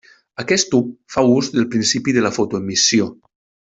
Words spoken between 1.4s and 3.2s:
del principi de la fotoemissió.